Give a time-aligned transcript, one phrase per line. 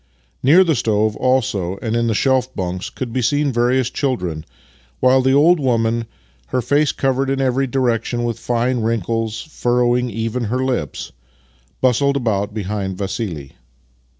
[0.41, 4.47] Near the stove, also, and in shelf bunks could be seen various children,
[4.99, 6.07] while the old woman—
[6.47, 11.11] her face covered in every direction with fine wrinkles, furrowing even her lips—
[11.81, 13.51] bustled about behind Vassili.